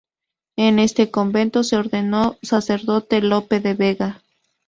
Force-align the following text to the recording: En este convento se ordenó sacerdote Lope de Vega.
En 0.55 0.79
este 0.79 1.11
convento 1.11 1.61
se 1.63 1.75
ordenó 1.77 2.35
sacerdote 2.41 3.21
Lope 3.21 3.59
de 3.59 3.75
Vega. 3.75 4.23